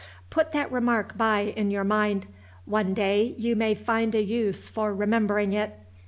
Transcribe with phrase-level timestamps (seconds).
[0.31, 2.25] Put that remark by in your mind;
[2.65, 5.77] one day you may find a use for remembering it.